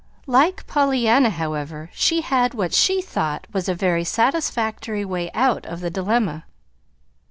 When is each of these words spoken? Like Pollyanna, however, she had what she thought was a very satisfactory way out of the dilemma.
Like 0.25 0.65
Pollyanna, 0.65 1.29
however, 1.29 1.91
she 1.93 2.21
had 2.21 2.55
what 2.55 2.73
she 2.73 3.03
thought 3.03 3.45
was 3.53 3.69
a 3.69 3.75
very 3.75 4.03
satisfactory 4.03 5.05
way 5.05 5.29
out 5.35 5.63
of 5.67 5.79
the 5.79 5.91
dilemma. 5.91 6.45